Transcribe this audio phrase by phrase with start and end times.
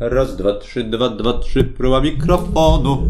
[0.00, 3.06] Raz, dwa, trzy, dwa, dwa, trzy, próba mikrofonu.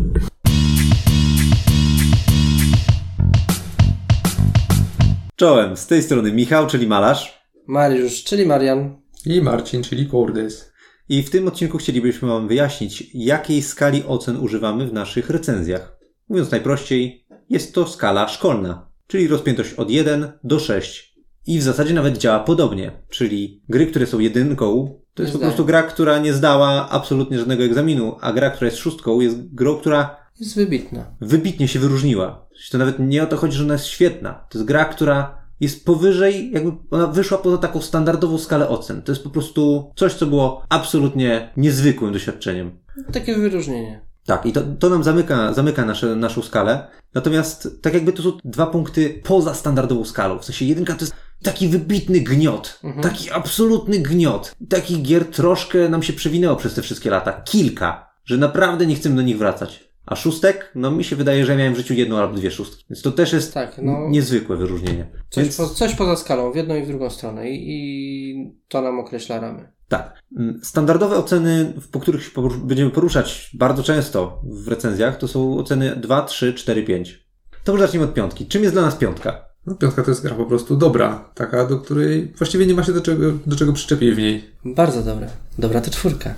[5.37, 7.43] Czołem, z tej strony Michał, czyli malarz.
[7.67, 9.01] Mariusz, czyli Marian.
[9.27, 10.73] I Marcin, czyli Kurdys.
[11.09, 15.99] I w tym odcinku chcielibyśmy Wam wyjaśnić, jakiej skali ocen używamy w naszych recenzjach.
[16.29, 21.15] Mówiąc najprościej, jest to skala szkolna, czyli rozpiętość od 1 do 6.
[21.47, 25.47] I w zasadzie nawet działa podobnie, czyli gry, które są jedynką, to jest Nie po
[25.47, 29.77] prostu gra, która nie zdała absolutnie żadnego egzaminu, a gra, która jest szóstką, jest grą,
[29.77, 31.05] która Jest wybitna.
[31.21, 32.47] wybitnie się wyróżniła.
[32.71, 34.47] To nawet nie o to chodzi, że ona jest świetna.
[34.51, 39.03] To jest gra, która jest powyżej, jakby ona wyszła poza taką standardową skalę ocen.
[39.03, 42.79] To jest po prostu coś, co było absolutnie niezwykłym doświadczeniem.
[43.13, 44.08] Takie wyróżnienie.
[44.29, 46.89] Tak, i to, to nam zamyka, zamyka nasze, naszą skalę.
[47.15, 50.39] Natomiast tak jakby to są dwa punkty poza standardową skalą.
[50.39, 52.81] W sensie jedynka to jest taki wybitny gniot.
[53.03, 54.55] Taki absolutny gniot.
[54.69, 57.33] Takich gier troszkę nam się przewinęło przez te wszystkie lata.
[57.33, 58.11] Kilka.
[58.25, 59.89] Że naprawdę nie chcemy do nich wracać.
[60.07, 60.73] A szóstek?
[60.75, 62.85] No mi się wydaje, że ja miałem w życiu jedną albo dwie szóstki.
[62.91, 64.09] Więc to też jest Tak, no.
[64.09, 65.07] niezwykłe wyróżnienie.
[65.31, 67.51] Coś, Więc po, coś poza skalą, w jedną i w drugą stronę.
[67.51, 69.73] I, i to nam określa ramy.
[69.89, 70.23] Tak.
[70.37, 72.31] Mm, Standardowe oceny, po których się
[72.65, 77.29] będziemy poruszać bardzo często w recenzjach, to są oceny 2, 3, 4, 5.
[77.65, 78.47] To może zacznijmy od piątki.
[78.47, 79.49] Czym jest dla nas piątka?
[79.67, 81.31] No, piątka to jest gra po prostu dobra.
[81.35, 84.51] Taka, do której właściwie nie ma się do czego, do czego przyczepić w niej.
[84.65, 85.29] Bardzo dobre.
[85.59, 86.35] Dobra to czwórka.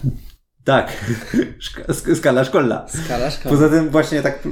[0.65, 0.93] Tak,
[2.15, 2.87] skala szkolna.
[3.05, 3.57] Skala szkoły.
[3.57, 4.49] Poza tym właśnie tak,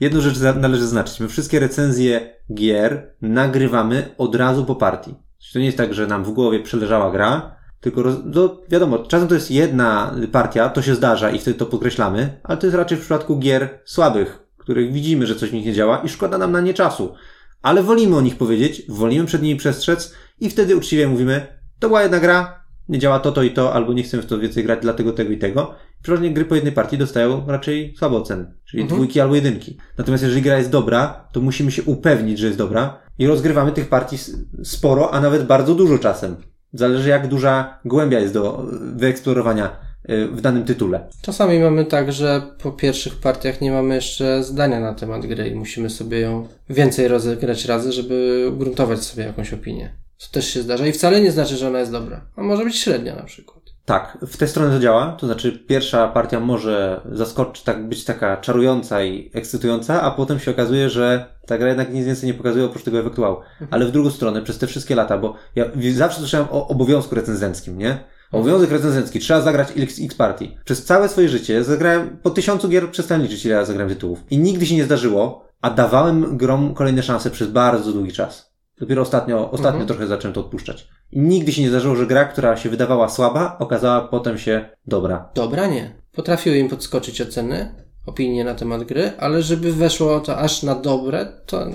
[0.00, 1.20] jedną rzecz należy zaznaczyć.
[1.20, 5.14] My wszystkie recenzje gier nagrywamy od razu po partii.
[5.52, 9.28] To nie jest tak, że nam w głowie przeleżała gra, tylko roz, to wiadomo, czasem
[9.28, 12.98] to jest jedna partia, to się zdarza i wtedy to podkreślamy, ale to jest raczej
[12.98, 16.52] w przypadku gier słabych, których widzimy, że coś w nich nie działa i szkoda nam
[16.52, 17.14] na nie czasu.
[17.62, 21.46] Ale wolimy o nich powiedzieć, wolimy przed nimi przestrzec i wtedy uczciwie mówimy,
[21.78, 24.38] to była jedna gra, nie działa to, to i to, albo nie chcemy w to
[24.38, 25.74] więcej grać, dlatego tego i tego.
[26.02, 28.98] Przeważnie gry po jednej partii dostają raczej słabe oceny, czyli Mhm.
[28.98, 29.76] dwójki albo jedynki.
[29.98, 33.88] Natomiast jeżeli gra jest dobra, to musimy się upewnić, że jest dobra i rozgrywamy tych
[33.88, 34.16] partii
[34.64, 36.36] sporo, a nawet bardzo dużo czasem.
[36.72, 38.66] Zależy jak duża głębia jest do e,
[38.96, 41.08] wyeksplorowania e, w danym tytule.
[41.22, 45.54] Czasami mamy tak, że po pierwszych partiach nie mamy jeszcze zdania na temat gry i
[45.54, 49.94] musimy sobie ją więcej rozegrać razy, żeby ugruntować sobie jakąś opinię.
[50.18, 52.26] To też się zdarza i wcale nie znaczy, że ona jest dobra.
[52.36, 53.60] A może być średnia na przykład.
[53.90, 55.12] Tak, w tę stronę to działa.
[55.12, 60.50] To znaczy, pierwsza partia może zaskoczyć, tak, być taka czarująca i ekscytująca, a potem się
[60.50, 63.36] okazuje, że ta gra jednak nic więcej nie pokazuje oprócz tego efektuału.
[63.70, 65.64] Ale w drugą stronę, przez te wszystkie lata, bo ja
[65.94, 67.98] zawsze słyszałem o obowiązku recenzenckim, nie?
[68.32, 70.56] Obowiązek recenzencki, trzeba zagrać x, x partii.
[70.64, 74.24] Przez całe swoje życie zagrałem, po tysiącu gier przestałem liczyć, ile ja zagrałem tytułów.
[74.30, 78.50] I nigdy się nie zdarzyło, a dawałem grom kolejne szanse przez bardzo długi czas.
[78.80, 79.86] Dopiero ostatnio, ostatnio Mhm.
[79.86, 80.88] trochę zacząłem to odpuszczać.
[81.12, 85.30] I nigdy się nie zdarzyło, że gra, która się wydawała słaba, okazała potem się dobra.
[85.34, 85.94] Dobra, nie.
[86.12, 87.74] Potrafiły im podskoczyć oceny,
[88.06, 91.66] opinie na temat gry, ale żeby weszło to aż na dobre, to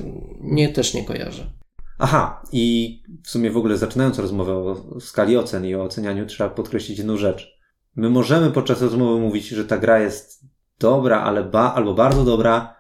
[0.42, 1.44] nie też nie kojarzę.
[2.00, 6.50] Aha, i w sumie w ogóle zaczynając rozmowę o skali ocen i o ocenianiu, trzeba
[6.50, 7.56] podkreślić jedną rzecz.
[7.96, 10.46] My możemy podczas rozmowy mówić, że ta gra jest
[10.80, 12.76] dobra, ale ba, albo bardzo dobra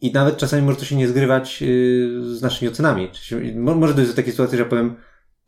[0.00, 3.10] i nawet czasami może to się nie zgrywać yy, z naszymi ocenami.
[3.54, 4.96] Może dojść do takiej sytuacji, że ja powiem,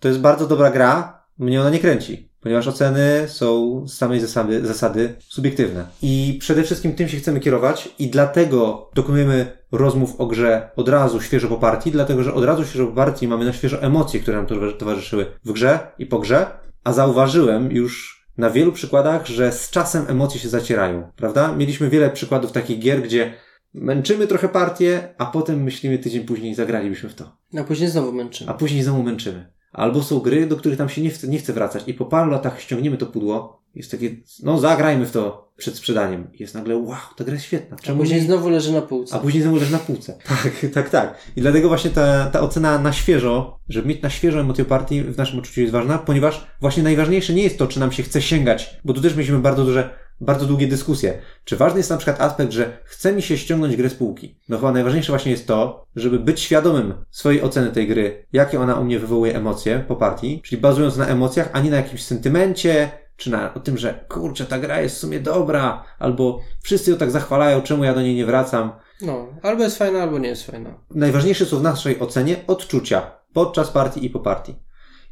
[0.01, 4.67] to jest bardzo dobra gra, mnie ona nie kręci, ponieważ oceny są z samej zasady,
[4.67, 5.87] zasady subiektywne.
[6.03, 11.21] I przede wszystkim tym się chcemy kierować i dlatego dokonujemy rozmów o grze od razu
[11.21, 14.37] świeżo po partii, dlatego że od razu świeżo po partii mamy na świeżo emocje, które
[14.37, 16.47] nam towarzy- towarzyszyły w grze i po grze,
[16.85, 21.53] a zauważyłem już na wielu przykładach, że z czasem emocje się zacierają, prawda?
[21.57, 23.33] Mieliśmy wiele przykładów takich gier, gdzie
[23.75, 28.51] męczymy trochę partię, a potem myślimy tydzień później zagralibyśmy w to A później znowu męczymy.
[28.51, 29.53] a później znowu męczymy.
[29.73, 32.31] Albo są gry, do których nam się nie chce, nie chce wracać i po paru
[32.31, 36.29] latach ściągniemy to pudło, jest takie, no zagrajmy w to przed sprzedaniem.
[36.33, 37.77] I jest nagle, wow, ta gra jest świetna.
[37.81, 38.27] A Czemu później nie?
[38.27, 39.17] znowu leży na półce.
[39.17, 40.19] A później znowu leży na półce.
[40.29, 41.19] Tak, tak, tak.
[41.37, 45.17] I dlatego właśnie ta, ta ocena na świeżo, żeby mieć na świeżo emocje partii w
[45.19, 48.81] naszym odczuciu jest ważna, ponieważ właśnie najważniejsze nie jest to, czy nam się chce sięgać,
[48.85, 51.19] bo tu też mieliśmy bardzo duże, bardzo długie dyskusje.
[51.45, 54.39] Czy ważny jest na przykład aspekt, że chce mi się ściągnąć grę z półki?
[54.49, 58.75] No chyba najważniejsze właśnie jest to, żeby być świadomym swojej oceny tej gry, jakie ona
[58.75, 62.91] u mnie wywołuje emocje po partii, czyli bazując na emocjach, a nie na jakimś sentymencie,
[63.17, 66.97] czy na o tym, że kurczę, ta gra jest w sumie dobra, albo wszyscy ją
[66.97, 68.73] tak zachwalają, czemu ja do niej nie wracam.
[69.01, 70.75] No, albo jest fajna, albo nie jest fajna.
[70.91, 74.57] Najważniejsze są w naszej ocenie odczucia podczas partii i po partii.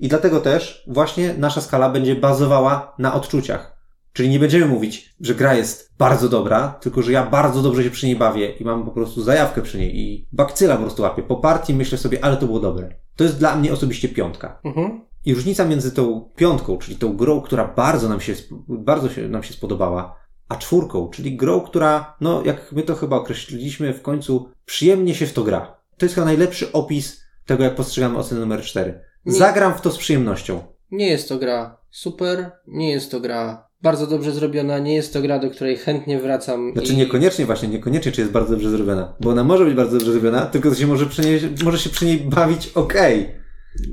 [0.01, 3.78] I dlatego też właśnie nasza skala będzie bazowała na odczuciach.
[4.19, 7.91] Czyli nie będziemy mówić, że gra jest bardzo dobra, tylko że ja bardzo dobrze się
[7.91, 11.23] przy niej bawię i mam po prostu zajawkę przy niej i bakcyla po prostu łapię.
[11.23, 12.95] Po partii myślę sobie, ale to było dobre.
[13.17, 14.61] To jest dla mnie osobiście piątka.
[14.65, 15.01] Mhm.
[15.25, 18.35] I różnica między tą piątką, czyli tą grą, która bardzo nam się,
[18.69, 20.17] bardzo się, nam się spodobała,
[20.49, 25.27] a czwórką, czyli grą, która, no jak my to chyba określiliśmy w końcu, przyjemnie się
[25.27, 25.77] w to gra.
[25.99, 29.01] To jest chyba najlepszy opis tego, jak postrzegamy ocenę numer 4.
[29.25, 29.33] Nie.
[29.33, 30.63] Zagram w to z przyjemnością.
[30.91, 35.23] Nie jest to gra super, nie jest to gra bardzo dobrze zrobiona, nie jest to
[35.23, 36.73] gra, do której chętnie wracam.
[36.73, 36.97] Znaczy i...
[36.97, 40.47] niekoniecznie właśnie, niekoniecznie czy jest bardzo dobrze zrobiona, bo ona może być bardzo dobrze zrobiona,
[40.47, 43.35] tylko to się może, przy niej, może się przy niej bawić okej.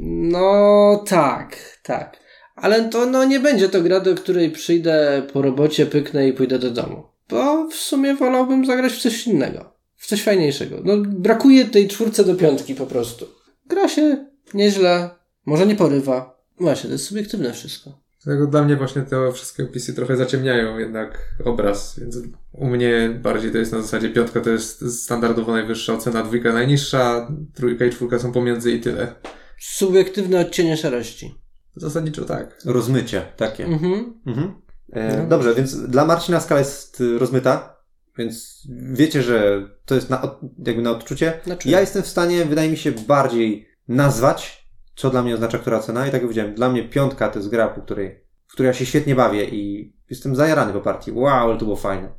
[0.01, 2.19] No tak, tak.
[2.55, 6.59] Ale to no nie będzie to gra, do której przyjdę po robocie, pyknę i pójdę
[6.59, 7.03] do domu.
[7.29, 9.75] Bo w sumie wolałbym zagrać w coś innego.
[9.95, 10.81] W coś fajniejszego.
[10.83, 13.25] No brakuje tej czwórce do piątki po prostu.
[13.65, 15.09] Gra się nieźle,
[15.45, 16.41] może nie porywa.
[16.59, 18.04] Właśnie, to jest subiektywne wszystko.
[18.25, 22.17] Dlatego dla mnie właśnie te wszystkie opisy trochę zaciemniają jednak obraz, więc
[22.51, 27.27] u mnie bardziej to jest na zasadzie piątka to jest standardowo najwyższa ocena, dwójka najniższa,
[27.53, 29.15] trójka i czwórka są pomiędzy i tyle.
[29.59, 31.35] Subiektywne odcienie szarości.
[31.75, 32.61] Zasadniczo tak.
[32.65, 33.65] Rozmycie takie.
[33.65, 34.21] Mhm.
[34.25, 34.61] Mhm.
[34.93, 35.27] E, No.
[35.27, 37.77] Dobrze, więc dla Marcina skala jest y, rozmyta,
[38.17, 41.39] więc wiecie, że to jest na, jakby na odczucie.
[41.43, 44.64] Znaczy, Ja jestem w stanie, wydaje mi się, bardziej nazwać,
[44.95, 46.01] co dla mnie oznacza która cena.
[46.01, 48.73] I tak jak powiedziałem, dla mnie piątka to jest gra, po której, w której ja
[48.73, 51.11] się świetnie bawię i jestem zajarany po partii.
[51.11, 52.09] Wow, ale to było fajne.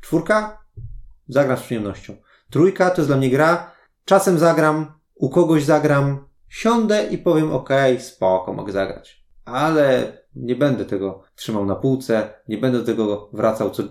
[0.00, 0.64] Czwórka?
[1.28, 2.16] Zagram z przyjemnością.
[2.50, 3.70] Trójka to jest dla mnie gra.
[4.04, 9.24] Czasem zagram, u kogoś zagram, siądę i powiem, okej, spoko, mogę zagrać.
[9.44, 13.82] Ale nie będę tego trzymał na półce, nie będę do tego wracał co,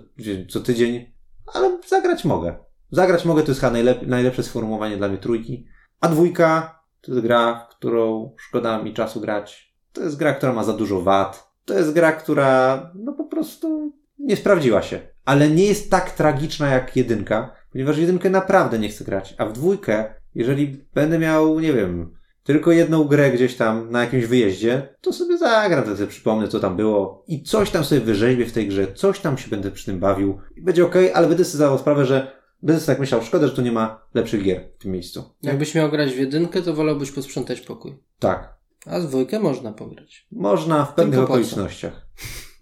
[0.49, 1.13] co tydzień,
[1.53, 2.55] ale zagrać mogę.
[2.91, 5.67] Zagrać mogę, to jest chyba najlep- najlepsze sformułowanie dla mnie trójki.
[6.01, 9.73] A dwójka to jest gra, w którą szkoda mi czasu grać.
[9.93, 11.53] To jest gra, która ma za dużo wad.
[11.65, 14.99] To jest gra, która no po prostu nie sprawdziła się.
[15.25, 19.35] Ale nie jest tak tragiczna jak jedynka, ponieważ jedynkę naprawdę nie chcę grać.
[19.37, 24.25] A w dwójkę, jeżeli będę miał, nie wiem, tylko jedną grę gdzieś tam na jakimś
[24.25, 28.45] wyjeździe, to sobie zagram, to sobie przypomnę, co tam było i coś tam sobie wyrzeźbię
[28.45, 31.45] w tej grze, coś tam się będę przy tym bawił i będzie okej, ale będę
[31.45, 34.81] sobie zdawał sprawę, że sobie tak myślał, szkoda, że tu nie ma lepszych gier w
[34.81, 35.23] tym miejscu.
[35.43, 37.97] Jakbyś miał grać w jedynkę, to wolałbyś posprzątać pokój.
[38.19, 38.53] Tak.
[38.85, 40.27] A z dwójkę można pograć.
[40.31, 42.07] Można w pewnych okolicznościach.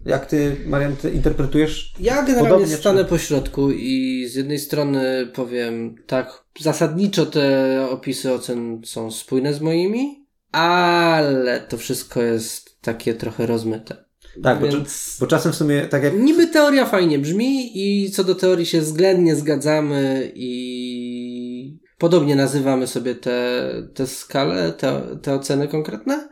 [0.06, 1.94] Jak ty, Marian, ty interpretujesz?
[2.00, 7.86] Ja generalnie Podobnie, stanę czy- po środku i z jednej strony powiem tak, zasadniczo te
[7.90, 14.04] opisy ocen są spójne z moimi, ale to wszystko jest takie trochę rozmyte.
[14.42, 18.24] Tak, bo, Więc bo czasem w sumie, tak jak niby teoria fajnie brzmi i co
[18.24, 25.68] do teorii się względnie zgadzamy i podobnie nazywamy sobie te, te skale, te, te oceny
[25.68, 26.28] konkretne,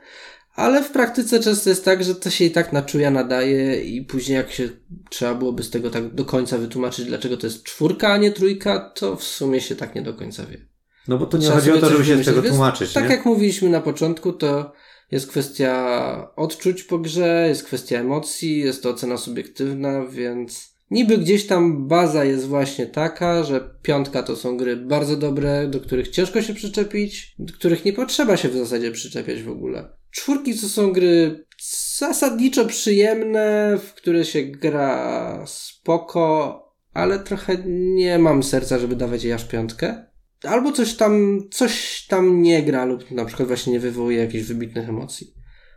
[0.54, 4.02] ale w praktyce często jest tak, że to się i tak na czuja nadaje i
[4.02, 4.68] później jak się
[5.10, 8.92] trzeba byłoby z tego tak do końca wytłumaczyć, dlaczego to jest czwórka, a nie trójka,
[8.94, 10.66] to w sumie się tak nie do końca wie.
[11.08, 13.04] No bo to nie Trzeba chodzi o to, żeby się z tego więc tłumaczyć, Tak
[13.04, 13.10] nie?
[13.10, 14.72] jak mówiliśmy na początku, to
[15.10, 21.46] jest kwestia odczuć po grze, jest kwestia emocji, jest to ocena subiektywna, więc niby gdzieś
[21.46, 26.42] tam baza jest właśnie taka, że piątka to są gry bardzo dobre, do których ciężko
[26.42, 29.88] się przyczepić, do których nie potrzeba się w zasadzie przyczepiać w ogóle.
[30.10, 31.44] Czwórki to są gry
[31.98, 36.56] zasadniczo przyjemne, w które się gra spoko,
[36.94, 40.09] ale trochę nie mam serca, żeby dawać jej aż piątkę.
[40.42, 44.88] Albo coś tam, coś tam nie gra lub na przykład właśnie nie wywołuje jakichś wybitnych
[44.88, 45.34] emocji.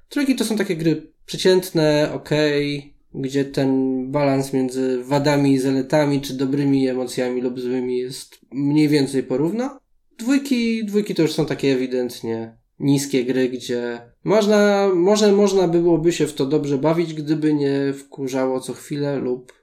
[0.09, 6.33] Trójki to są takie gry przeciętne, okej, gdzie ten balans między wadami i zaletami, czy
[6.33, 9.79] dobrymi emocjami lub złymi jest mniej więcej porówno.
[10.17, 16.27] Dwójki, dwójki to już są takie ewidentnie niskie gry, gdzie można, może można byłoby się
[16.27, 19.53] w to dobrze bawić, gdyby nie wkurzało co chwilę lub,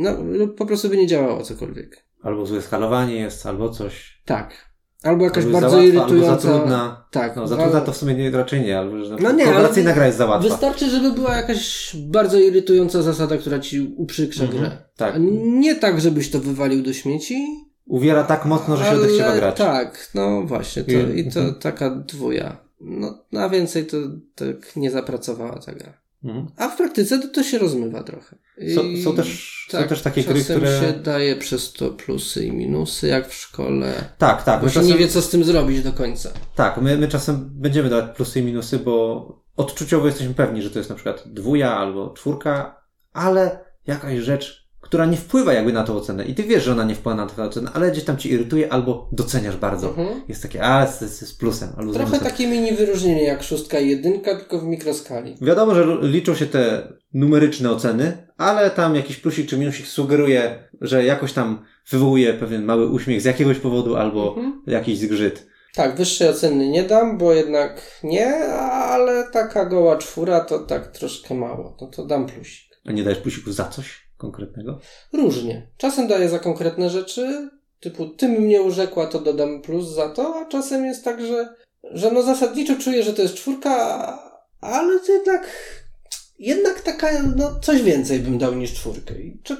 [0.00, 2.05] no, lub po prostu by nie działało cokolwiek.
[2.22, 4.22] Albo złe skalowanie jest, albo coś.
[4.24, 4.66] Tak.
[5.02, 6.48] Albo jakaś albo bardzo za łatwa, Albo irytująca.
[6.48, 7.06] za trudna.
[7.10, 7.36] Tak.
[7.36, 10.06] No, za trudna to w sumie nie, raczej nie, albo że No nie, ale gra
[10.06, 10.48] jest za łatwa.
[10.48, 14.78] Wystarczy, żeby była jakaś bardzo irytująca zasada, która ci uprzykrza Mhm, grę.
[14.96, 15.14] tak.
[15.42, 17.46] Nie tak, żebyś to wywalił do śmieci.
[17.86, 19.56] Uwiera tak mocno, że się ale odechciewa grać.
[19.56, 20.84] Tak, no właśnie.
[20.84, 21.54] To, I- to mhm.
[21.54, 22.56] taka dwuja.
[22.80, 23.96] No, na więcej to
[24.34, 25.92] tak nie zapracowała ta gra.
[26.24, 26.46] Mhm.
[26.56, 28.36] A w praktyce to, to się rozmywa trochę.
[28.74, 30.80] Są, są, też, są też takie gry, czasem które...
[30.80, 33.94] się daje przez to plusy i minusy, jak w szkole.
[34.18, 34.60] Tak, tak.
[34.60, 34.88] Bo się czasem...
[34.88, 36.30] nie wie, co z tym zrobić do końca.
[36.54, 40.78] Tak, my, my czasem będziemy dawać plusy i minusy, bo odczuciowo jesteśmy pewni, że to
[40.78, 42.80] jest na przykład dwuja albo czwórka,
[43.12, 46.84] ale jakaś rzecz, która nie wpływa jakby na tą ocenę i ty wiesz, że ona
[46.84, 49.88] nie wpływa na tę ocenę, ale gdzieś tam ci irytuje albo doceniasz bardzo.
[49.88, 50.08] Mhm.
[50.28, 52.30] Jest takie, a, jest, jest, jest plusem albo z Trochę minusem.
[52.30, 55.36] takie mini wyróżnienie jak szóstka i jedynka, tylko w mikroskali.
[55.40, 61.04] Wiadomo, że liczą się te numeryczne oceny, ale tam jakiś plusik czy minusik sugeruje, że
[61.04, 64.62] jakoś tam wywołuje pewien mały uśmiech z jakiegoś powodu albo Mhm.
[64.66, 65.46] jakiś zgrzyt.
[65.74, 68.34] Tak, wyższej oceny nie dam, bo jednak nie,
[68.70, 71.76] ale taka goła czwóra to tak troszkę mało.
[71.80, 72.66] No to dam plusik.
[72.86, 74.78] A nie dajesz plusiku za coś konkretnego?
[75.12, 75.66] Różnie.
[75.76, 80.44] Czasem daję za konkretne rzeczy, typu ty mnie urzekła, to dodam plus za to, a
[80.44, 81.54] czasem jest tak, że,
[81.84, 83.72] że no zasadniczo czuję, że to jest czwórka,
[84.60, 85.48] ale to jednak
[86.38, 89.14] jednak taka, no coś więcej bym dał niż czwórkę.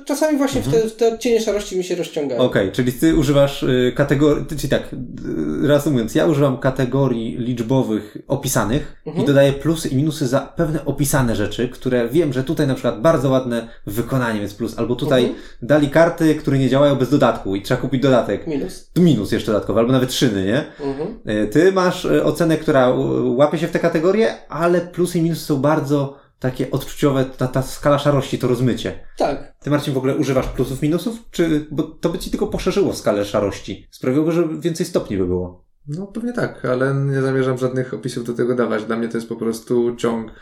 [0.06, 0.76] Czasami właśnie mhm.
[0.76, 2.40] w, te, w te odcienie szarości mi się rozciągają.
[2.40, 8.16] Okej, okay, czyli ty używasz y, kategorii, czyli tak, y, reasumując, ja używam kategorii liczbowych
[8.28, 9.25] opisanych mhm.
[9.25, 13.00] i dodaję plusy i minusy za pewne opisane rzeczy, które wiem, że tutaj na przykład
[13.00, 15.42] bardzo ładne wykonanie jest plus, albo tutaj mhm.
[15.62, 18.47] dali karty, które nie działają bez dodatku i trzeba kupić dodatek.
[18.47, 18.90] Minus.
[18.92, 20.64] Tu minus jeszcze dodatkowy, albo nawet szyny, nie?
[20.87, 21.18] Mhm.
[21.45, 25.56] Y, ty masz ocenę, która łapie się w te kategorie, ale plusy i minusy są
[25.56, 29.06] bardzo takie odczuciowe, ta, ta skala szarości, to rozmycie.
[29.16, 29.54] Tak.
[29.60, 31.18] Ty, Marcin, w ogóle używasz plusów, minusów?
[31.30, 33.86] Czy, bo to by ci tylko poszerzyło skalę szarości.
[33.90, 35.66] Sprawiłoby, że więcej stopni by było.
[35.88, 38.84] No pewnie tak, ale nie zamierzam żadnych opisów do tego dawać.
[38.84, 40.32] Dla mnie to jest po prostu ciąg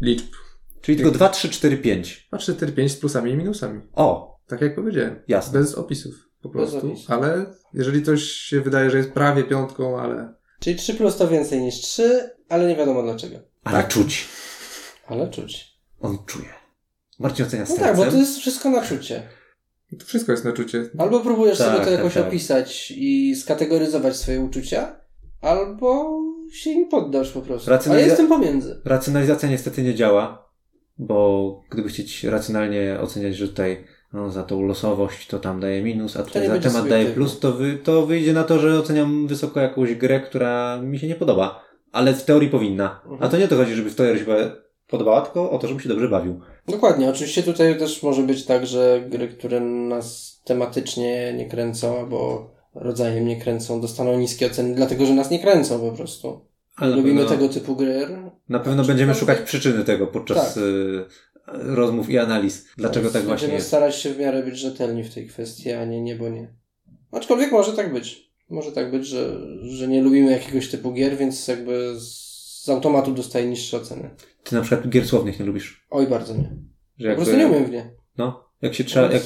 [0.00, 0.26] liczb.
[0.80, 2.26] Czyli tylko 2, 3, 4, 5.
[2.28, 3.80] 2, 3, 4, 5 z plusami i minusami.
[3.92, 4.38] O!
[4.46, 5.22] Tak jak powiedziałem.
[5.28, 5.60] Jasne.
[5.60, 6.14] Bez opisów.
[6.42, 6.94] Po prostu.
[7.08, 10.34] Ale jeżeli coś się wydaje, że jest prawie piątką, ale...
[10.60, 13.36] Czyli 3 plus to więcej niż 3, ale nie wiadomo dlaczego.
[13.64, 13.88] Ale tak.
[13.88, 14.28] czuć.
[15.08, 15.78] Ale czuć.
[16.00, 16.48] On czuje.
[17.18, 19.22] Marcin ocenia No tak, bo to jest wszystko na czucie.
[19.98, 20.90] To wszystko jest na czucie.
[20.98, 22.26] Albo próbujesz tak, sobie to tak, jakoś tak.
[22.26, 24.96] opisać i skategoryzować swoje uczucia,
[25.40, 26.20] albo
[26.52, 27.70] się im poddasz po prostu.
[27.70, 28.80] Racjonaliza- A ja jestem pomiędzy.
[28.84, 30.50] Racjonalizacja niestety nie działa,
[30.98, 36.16] bo gdyby chcieć racjonalnie oceniać, że tutaj no, za tą losowość to tam daje minus,
[36.16, 39.60] a tutaj za temat daje plus, to, wy, to wyjdzie na to, że oceniam wysoko
[39.60, 41.64] jakąś grę, która mi się nie podoba.
[41.92, 43.00] Ale w teorii powinna.
[43.04, 43.22] Mhm.
[43.22, 44.24] A to nie to chodzi, żeby w teorii
[44.88, 46.40] podobała, tylko o to, żebym się dobrze bawił.
[46.68, 47.10] Dokładnie.
[47.10, 53.26] Oczywiście tutaj też może być tak, że gry, które nas tematycznie nie kręcą, albo rodzajem
[53.26, 56.40] nie kręcą, dostaną niskie oceny, dlatego że nas nie kręcą po prostu.
[56.76, 58.06] Ale Lubimy pewno, tego typu gry.
[58.48, 60.62] Na pewno będziemy szukać przyczyny tego podczas tak.
[60.62, 61.04] y,
[61.46, 62.66] rozmów i analiz.
[62.76, 63.42] Dlaczego tak właśnie jest.
[63.42, 66.54] Będziemy starać się w miarę być rzetelni w tej kwestii, a nie nie, bo nie.
[67.12, 68.32] Aczkolwiek może tak być.
[68.50, 72.27] Może tak być, że, że nie lubimy jakiegoś typu gier, więc jakby z
[72.70, 74.10] automatu dostaje niższe oceny.
[74.44, 75.86] Ty na przykład gier słownych nie lubisz?
[75.90, 76.50] Oj, bardzo nie.
[76.98, 77.90] Że po prostu nie umiem w nie.
[78.18, 79.22] No, jak się trzeba, jak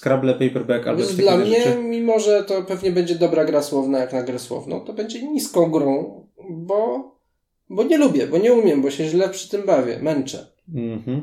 [0.00, 1.78] Scrabble, Paperback albo coś Dla mnie, rzeczy?
[1.82, 5.70] mimo że to pewnie będzie dobra gra słowna jak na grę słowną, to będzie niską
[5.70, 7.10] grą, bo,
[7.70, 10.46] bo nie lubię, bo nie umiem, bo się źle przy tym bawię, męczę.
[10.74, 11.22] Mhm.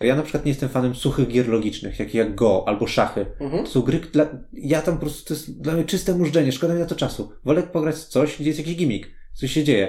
[0.00, 3.26] Ja na przykład nie jestem fanem suchych gier logicznych, jak, jak Go albo szachy.
[3.40, 3.64] Mhm.
[3.64, 6.74] To są gry, dla, ja tam po prostu, to jest dla mnie czyste mużdżenie, szkoda
[6.74, 7.32] mi na to czasu.
[7.44, 9.88] Wolę pograć coś, gdzie jest jakiś gimmick, coś się dzieje.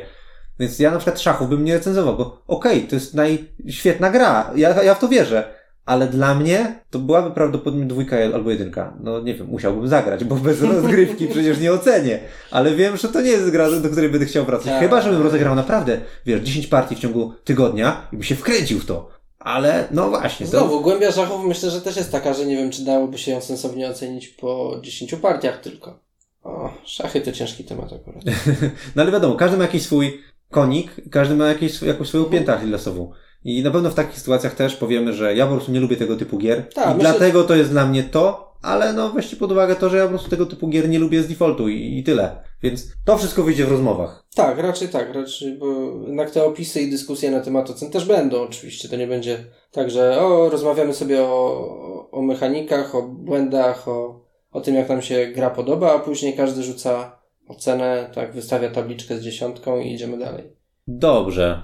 [0.60, 4.52] Więc ja na przykład szachów bym nie recenzował, bo okej, okay, to jest najświetna gra,
[4.56, 5.54] ja, ja w to wierzę.
[5.86, 8.94] Ale dla mnie to byłaby prawdopodobnie dwójka albo jedynka.
[9.00, 12.20] No nie wiem, musiałbym zagrać, bo bez rozgrywki przecież nie ocenię.
[12.52, 14.68] Ale wiem, że to nie jest gra, do której będę chciał wracać.
[14.68, 14.80] Tak.
[14.80, 18.86] Chyba, żebym rozegrał naprawdę, wiesz, 10 partii w ciągu tygodnia i by się wkręcił w
[18.86, 19.10] to.
[19.40, 20.46] Ale no właśnie.
[20.48, 20.80] Znowu, to...
[20.80, 23.90] głębia szachów myślę, że też jest taka, że nie wiem, czy dałoby się ją sensownie
[23.90, 26.00] ocenić po 10 partiach tylko.
[26.44, 28.24] O, szachy to ciężki temat akurat.
[28.96, 30.22] no ale wiadomo, każdy ma jakiś swój
[30.56, 33.12] konik, każdy ma jakieś, jakąś swoją piętę achillesową.
[33.44, 36.16] I na pewno w takich sytuacjach też powiemy, że ja po prostu nie lubię tego
[36.16, 36.70] typu gier.
[36.74, 37.12] Ta, i myślę...
[37.12, 40.10] dlatego to jest dla mnie to, ale no weźcie pod uwagę to, że ja po
[40.10, 42.44] prostu tego typu gier nie lubię z defaultu i, i tyle.
[42.64, 44.26] Więc to wszystko wyjdzie w rozmowach.
[44.36, 45.66] Tak, raczej tak, raczej, bo
[46.08, 48.90] jednak te opisy i dyskusje na temat ocen też będą oczywiście.
[48.90, 49.38] To nie będzie
[49.72, 55.02] tak, że o, rozmawiamy sobie o, o mechanikach, o błędach, o, o tym, jak nam
[55.02, 57.15] się gra podoba, a później każdy rzuca
[57.48, 60.44] ocenę, tak, wystawia tabliczkę z dziesiątką i idziemy dalej.
[60.88, 61.62] Dobrze.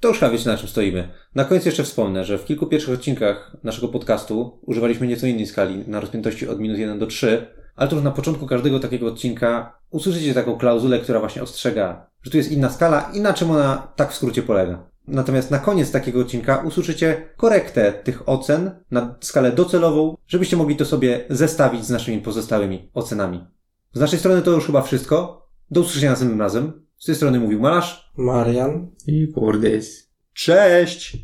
[0.00, 1.08] To już chyba wiecie, na czym stoimy.
[1.34, 5.84] Na końcu jeszcze wspomnę, że w kilku pierwszych odcinkach naszego podcastu używaliśmy nieco innej skali,
[5.86, 9.78] na rozpiętości od minus 1 do 3, ale to już na początku każdego takiego odcinka
[9.90, 13.92] usłyszycie taką klauzulę, która właśnie ostrzega, że tu jest inna skala i na czym ona
[13.96, 14.88] tak w skrócie polega.
[15.08, 20.84] Natomiast na koniec takiego odcinka usłyszycie korektę tych ocen na skalę docelową, żebyście mogli to
[20.84, 23.46] sobie zestawić z naszymi pozostałymi ocenami.
[23.92, 25.48] Z naszej strony to już chyba wszystko.
[25.70, 26.72] Do usłyszenia następnym razem.
[26.98, 30.10] Z tej strony mówił Malarz, Marian i Kurdys.
[30.32, 31.16] Cześć!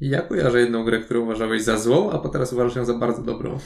[0.00, 3.58] Ja kojarzę jedną grę, którą uważałeś za złą, a teraz uważasz ją za bardzo dobrą.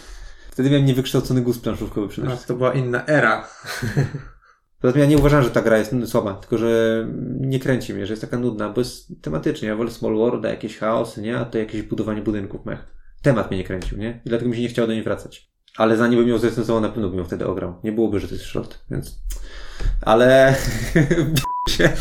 [0.50, 2.44] Wtedy miałem niewykształcony gust planszówkowy przynajmniej.
[2.46, 3.46] to była inna era.
[4.80, 7.04] Poza tym ja nie uważam, że ta gra jest słaba, tylko że
[7.40, 9.68] nie kręci mnie, że jest taka nudna, bo jest tematycznie.
[9.68, 11.38] Ja wolę Small World, jakieś chaosy, nie?
[11.38, 12.94] A to jakieś budowanie budynków mech.
[13.22, 14.20] Temat mnie nie kręcił, nie?
[14.24, 15.50] I dlatego mi się nie chciało do niej wracać.
[15.76, 17.74] Ale zanim bym ją zrecenzował, na pewno bym ją wtedy ograł.
[17.84, 19.22] Nie byłoby, że to jest short, więc...
[20.02, 20.54] Ale...
[21.68, 21.92] się.